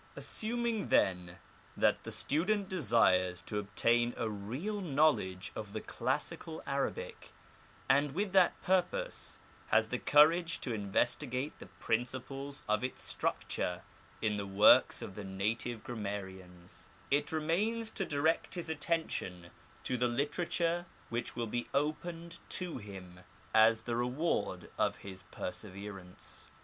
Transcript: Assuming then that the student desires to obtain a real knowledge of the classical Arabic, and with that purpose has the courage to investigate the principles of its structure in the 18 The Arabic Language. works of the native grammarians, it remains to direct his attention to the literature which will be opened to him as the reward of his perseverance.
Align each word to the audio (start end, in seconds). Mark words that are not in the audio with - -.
Assuming 0.15 0.87
then 0.87 1.37
that 1.77 2.05
the 2.05 2.09
student 2.11 2.67
desires 2.67 3.39
to 3.43 3.59
obtain 3.59 4.15
a 4.17 4.27
real 4.27 4.81
knowledge 4.81 5.51
of 5.55 5.73
the 5.73 5.79
classical 5.79 6.63
Arabic, 6.65 7.31
and 7.87 8.13
with 8.15 8.33
that 8.33 8.59
purpose 8.63 9.37
has 9.67 9.89
the 9.89 9.99
courage 9.99 10.59
to 10.61 10.73
investigate 10.73 11.53
the 11.59 11.67
principles 11.67 12.63
of 12.67 12.83
its 12.83 13.03
structure 13.03 13.83
in 14.23 14.37
the 14.37 14.37
18 14.37 14.37
The 14.37 14.41
Arabic 14.41 14.41
Language. 14.41 14.59
works 14.85 15.01
of 15.03 15.13
the 15.13 15.23
native 15.23 15.83
grammarians, 15.83 16.89
it 17.11 17.31
remains 17.31 17.91
to 17.91 18.03
direct 18.03 18.55
his 18.55 18.71
attention 18.71 19.51
to 19.83 19.97
the 19.97 20.07
literature 20.07 20.87
which 21.09 21.35
will 21.35 21.45
be 21.45 21.67
opened 21.75 22.39
to 22.49 22.79
him 22.79 23.19
as 23.53 23.83
the 23.83 23.95
reward 23.95 24.71
of 24.79 24.97
his 25.05 25.21
perseverance. 25.29 26.49